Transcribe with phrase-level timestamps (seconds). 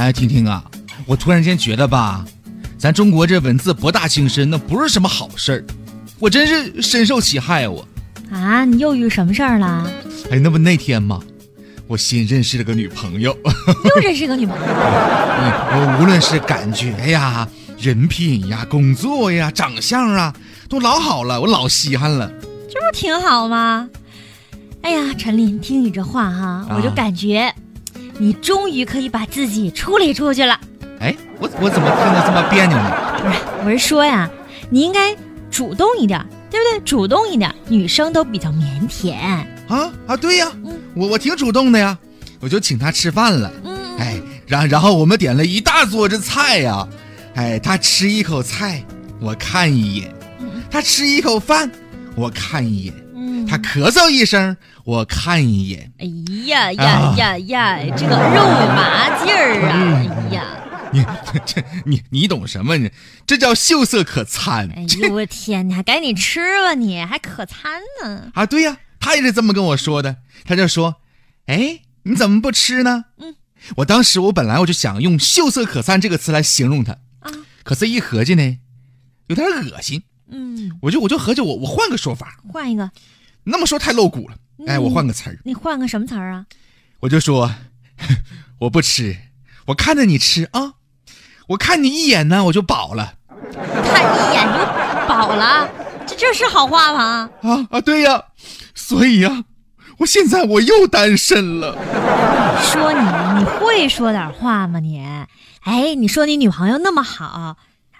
[0.00, 0.64] 哎，婷婷啊，
[1.04, 2.24] 我突然间觉得吧，
[2.78, 5.64] 咱中国这文字博大精深，那不是什么好事儿，
[6.18, 7.70] 我真是深受其害啊！
[7.70, 7.88] 我，
[8.34, 9.86] 啊，你又遇什么事儿了？
[10.30, 11.20] 哎，那不那天吗？
[11.86, 17.46] 我新认识了个女朋友，又认识个女朋友，嗯 我无论是感觉呀、
[17.78, 20.34] 人品呀、工作呀、长相啊，
[20.66, 22.26] 都老好了，我老稀罕了。
[22.70, 23.86] 这不挺好吗？
[24.80, 27.54] 哎呀，陈琳，听你这话哈，我就啊感觉
[28.20, 30.60] 你终于可以把自己处理出去了。
[31.00, 32.92] 哎，我我怎么听着这么别扭呢？
[33.22, 34.28] 不是，我是说呀，
[34.68, 35.16] 你应该
[35.50, 36.80] 主动一点，对不对？
[36.84, 39.14] 主动一点，女生都比较腼腆。
[39.68, 41.96] 啊啊，对呀，嗯我我挺主动的呀，
[42.40, 43.50] 我就请她吃饭了。
[43.64, 46.86] 嗯，哎，然然后我们点了一大桌子菜呀，
[47.36, 48.84] 哎，他吃一口菜，
[49.18, 50.08] 我看一眼；
[50.70, 51.70] 他吃一口饭，
[52.14, 52.99] 我看一眼；嗯
[53.46, 55.92] 他咳嗽一声，我看一眼。
[55.98, 56.06] 哎
[56.46, 59.72] 呀呀呀呀，这个肉麻劲儿啊！
[59.74, 60.44] 嗯哎呀，
[60.92, 61.04] 你
[61.46, 62.90] 这你你懂什么你？
[63.26, 64.68] 这叫秀色可餐。
[64.74, 68.30] 哎呦我天，你还赶紧吃吧你，还可餐呢。
[68.34, 70.16] 啊，对呀，他也是这么跟我说的。
[70.44, 70.96] 他就说
[71.46, 73.34] ：“哎，你怎么不吃呢？”嗯，
[73.76, 77.30] 我当时我本来我就想用“秀色可餐”这个词来形容他，啊，
[77.62, 78.58] 可是一合计呢，
[79.28, 80.02] 有点恶心。
[80.32, 82.90] 嗯，我就我就合计我我换个说法，换一个，
[83.44, 84.34] 那么说太露骨了。
[84.66, 86.44] 哎，嗯我换个词儿，你换个什么词儿啊？
[87.00, 87.50] 我就说
[88.60, 89.16] 我不吃，
[89.66, 90.74] 我看着你吃啊，
[91.48, 93.14] 我看你一眼呢，我就饱了
[93.82, 95.68] 看一眼就饱了，
[96.06, 97.30] 这这是好话吗？
[97.42, 97.80] 啊啊！
[97.80, 98.22] 对呀，
[98.74, 99.44] 所以呀、
[99.98, 101.74] 我现在我又单身了。
[102.62, 103.00] 说你，
[103.38, 105.02] 你会说点话吗你？
[105.62, 107.56] 哎，你说你女朋友那么好，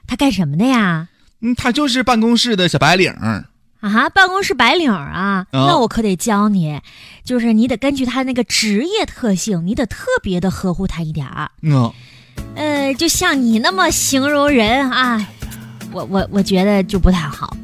[0.06, 1.08] 她干什么的呀？
[1.40, 3.46] 嗯，她就是办公室的小白领儿。
[3.80, 6.80] 啊，办公室白领儿啊，那我可得教你，
[7.24, 11.50] 就是你得根据他那个职业特性，你得特别的呵护他一点儿。
[11.62, 11.90] 嗯，
[12.54, 15.26] 呃，就像你那么形容人啊，
[15.92, 17.56] 我我我觉得就不太好。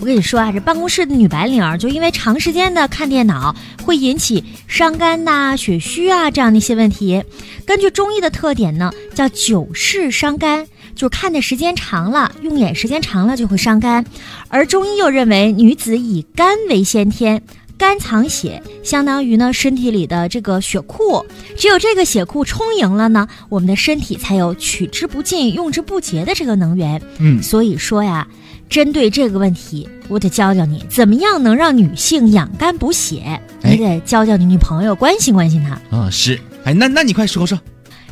[0.00, 7.22] 我跟你说啊，这办公室的女白领儿，就因为长时间的看电脑，会引起伤肝呐、血虚啊这样的一些问题。
[7.66, 14.04] 根据中医的特点呢，叫久视伤肝，就是看的时间长了，用眼时间长了就会伤肝。
[14.48, 17.42] 而中医又认为，女子以肝为先天。
[17.78, 21.24] 肝藏血，相当于呢身体里的这个血库，
[21.56, 27.00] 只有这个血库充盈了呢，我们的身体才有取之不尽、用之不竭的这个能源。
[27.16, 28.28] 嗯所以说呀，
[28.68, 35.96] 针对这个问题，我得教教你怎么样能让女性养肝补血，哎你得教教你女朋友，关心关心她。
[35.96, 36.38] 啊是。
[36.64, 37.58] 哎，那那你快说说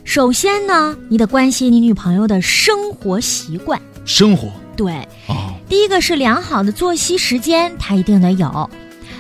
[0.09, 3.79] 首先呢，你得关心你女朋友的生活习惯。
[4.07, 8.71] 生活对，哦，第一个是良好的作息时间，她一定得有，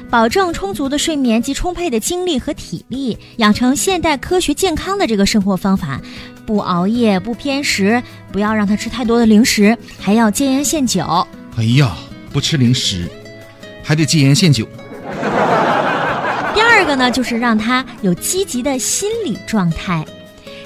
[0.08, 6.00] 保证充足的睡眠及充沛的精力和体力，养成现代科学健康的这个生活方法，
[6.46, 11.04] 不熬夜，不偏食，不要让她吃太多的零食，还要戒烟限酒。
[11.58, 11.94] 哎呀，
[12.32, 13.06] 不吃零食，
[13.82, 14.66] 还得戒烟限酒。
[16.54, 20.02] 第二个呢，就是让她有积极的心理状态。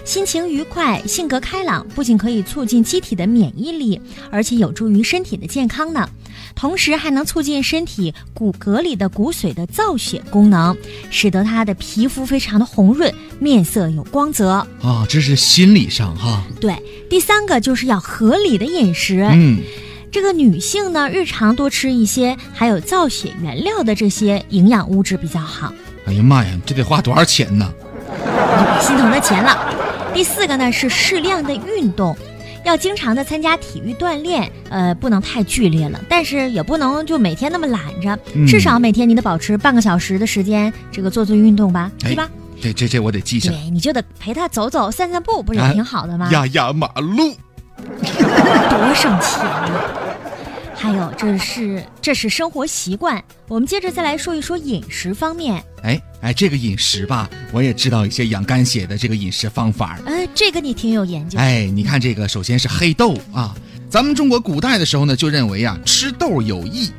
[0.05, 6.09] 心情愉快、性格开朗，不仅可以促进机体的免疫力，而且有助于身体的健康呢。
[6.55, 10.77] 同时还能促进身体骨骼里的骨髓的造血功能，
[11.09, 14.67] 使得她的皮肤非常的红润，面色有光泽。
[14.83, 16.43] 啊，这是心理上哈。
[16.61, 16.77] 对，
[17.09, 19.27] 第三个就是要合理的饮食。
[19.33, 19.63] 嗯，
[20.11, 25.73] 这个女性呢，日常多吃一些含有造血原料的这些营养物质比较好。
[26.07, 27.73] 哎呀妈呀，这得花多少钱呢？
[28.81, 29.69] 心疼的钱了。
[30.15, 32.17] 第四个呢是适量的运动，
[32.65, 42.31] 要经常的参加体育锻炼，呃，不能太剧烈了，但是也不能就每天那么懒着，嗯至少每天你得保持半个小时的时间，这个做做运动吧，哎对吧？
[42.61, 43.51] 这这这我得记下。
[43.51, 46.29] 对，你就得陪他走走、散散步，不是挺好的吗？
[46.31, 47.35] 压压马路。
[47.83, 49.69] 多省钱啊！
[50.75, 53.23] 还有，这是这是生活习惯。
[53.49, 55.61] 我们接着再来说一说饮食方面。
[55.83, 59.99] 哎哎，这个饮食吧，我也知道一些养肝血的这个饮食方法。
[60.07, 61.37] 呃，这个你挺有研究。
[61.37, 63.53] 哎，你看这个，首先是黑豆啊。
[63.91, 66.91] 咱们中国古代的时候呢，就认为啊，吃豆有益。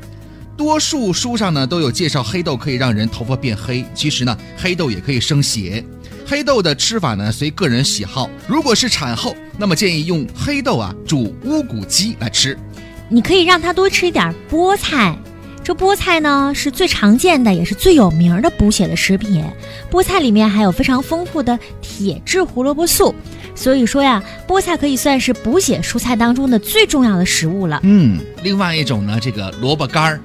[0.58, 5.82] 多数书上呢都有介绍黑豆可以让人头发变黑，其实呢，黑豆也可以生血。
[6.26, 12.58] 黑豆的吃法呢随个人喜好，如果是产后，那么建议用黑豆啊煮乌骨鸡来吃。
[13.08, 15.16] 你可以让他多吃一点菠菜。
[15.64, 19.42] 这菠菜呢是最常见的，也是最有名的补血的食品。
[19.90, 23.14] 菠菜里面含有非常丰富的铁质胡萝卜素，
[23.54, 27.80] 所以说呀，菠菜可以算是补血蔬菜当中的最重要的食物了。
[27.82, 30.20] 嗯，另外一种呢，这个萝卜干儿，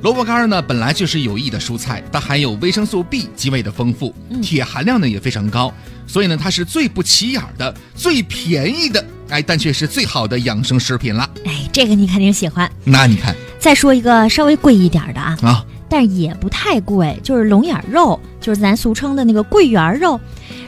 [0.00, 5.74] 萝卜干儿呢本来就是有益的蔬菜，它含有维生素 B 极为的丰富，嗯铁含量呢也非常高，
[6.06, 11.28] 所以呢它是最不起眼儿的、最便宜的，哎，但却是最好的养生食品了。
[11.44, 12.70] 哎，这个你肯定喜欢。
[12.84, 20.20] 那你看再说一个稍微贵一点的啊，啊，但是也不太贵，就是龙眼肉，就是咱俗称的那个桂圆肉，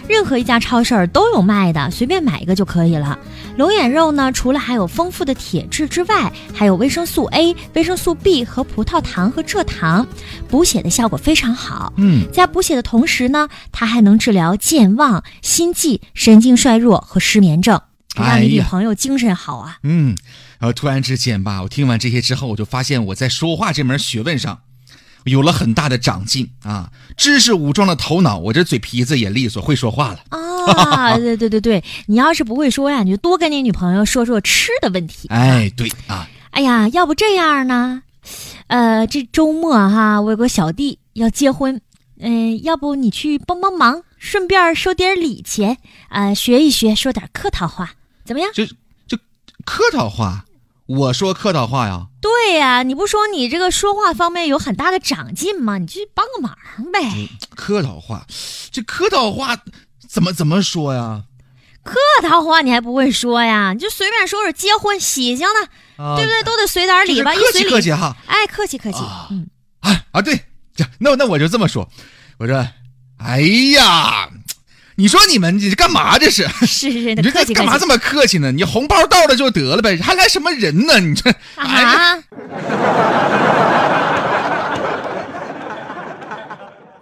[0.08, 3.18] 任何一家超市都有卖的，随便买一个就可以了。
[3.56, 10.06] 龙眼肉呢，除了含有丰富的铁质之外，还有维生素 A、维生素 B 和葡萄糖和蔗糖，
[10.48, 11.92] 补血的效果非常好。
[11.96, 17.80] 嗯，在补血的同时呢，它还能治疗健忘、心悸、神经衰弱和失眠症，
[18.24, 19.78] 让你女朋友精神好啊。
[19.82, 20.16] 嗯，
[20.58, 24.60] 然后突然之间吧，我听完这些之后，我就发现我在说话这门学问上
[25.24, 26.90] 有了很大的长进啊！
[27.16, 30.20] 知识武装了头脑，我这嘴皮子也利索，会说话了。
[30.66, 35.28] 啊，对对对对，你要是不会说呀，你就多跟你女朋友说说吃的问题。
[35.28, 38.02] 哎，对啊，哎呀，要不这样呢？
[38.68, 41.80] 呃，这周末哈，我有个小弟要结婚，
[42.18, 45.78] 嗯、要不你去帮帮忙，顺便收点礼钱，
[46.08, 47.92] 呃，学一学，说点客套话，
[48.26, 48.50] 怎么样？
[48.52, 49.16] 就就
[49.64, 50.44] 客套话，
[50.86, 52.08] 我说客套话呀。
[52.20, 55.78] 对呀、你不说你这个说话方面有很大的长进吗？
[55.78, 56.56] 你去帮个忙
[56.92, 57.28] 呗。
[57.54, 58.26] 客套话，
[58.70, 59.56] 这客套话
[60.08, 61.22] 怎么怎么说呀？
[61.84, 63.72] 客套话你还不会说呀？
[63.72, 66.42] 你就随便说说结婚喜庆的，啊，对不对？
[66.42, 67.68] 都得随点礼吧，一客气。
[67.68, 68.16] 客气哈。
[68.26, 69.48] 哎，客气客气，啊嗯。
[69.80, 70.40] 啊啊，对，
[70.98, 71.88] 那那我就这么说，
[72.38, 72.66] 我说，
[73.18, 74.28] 哎呀，
[74.98, 76.48] 你说你们这干嘛这是？
[76.62, 78.50] 是是是，你这客气干嘛这么客气呢？
[78.50, 80.98] 你红包到了就得了呗，还来什么人呢？
[80.98, 82.18] 你这，啊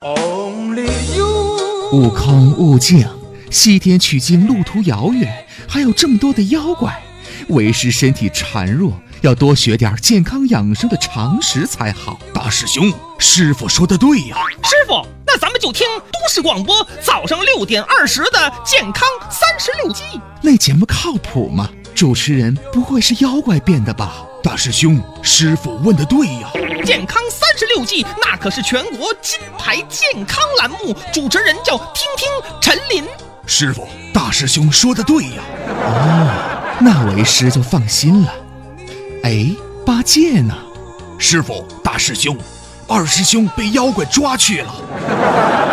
[0.00, 1.54] ！Only you。
[1.92, 3.06] 悟空悟净，
[3.48, 7.00] 西天取经路途遥远，还有这么多的妖怪，
[7.46, 12.18] 为师身体孱弱，要多学点健康养生的常识才好。
[12.34, 20.04] 大师兄，师傅说的对呀、师傅，那咱们就听都市广播早上六点二十的健康三十六计。
[20.40, 21.68] 那节目靠谱吗？
[21.92, 24.24] 主持人不会是妖怪变的吧？
[24.44, 26.48] 大师兄，师傅问的对呀、
[26.84, 32.28] 健康三十六计，那可是全国金牌健康栏目，主持人叫听听
[32.60, 33.04] 陈琳。
[33.44, 35.42] 师傅，大师兄说的对呀。
[35.66, 38.32] 哦，那为师就放心了。
[39.24, 39.50] 哎，
[39.84, 40.54] 八戒呢？
[41.18, 42.38] 师傅，大师兄，
[42.86, 44.74] 二师兄被妖怪抓去了。
[45.06, 45.63] Ha ha ha!